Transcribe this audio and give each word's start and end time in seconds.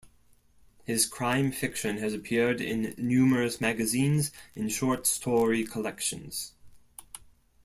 His 0.83 1.05
crime 1.05 1.51
fiction 1.51 1.97
has 1.97 2.11
appeared 2.11 2.59
in 2.59 2.95
numerous 2.97 3.61
magazines 3.61 4.31
and 4.55 4.71
short-story 4.71 5.63
collections. 5.63 6.53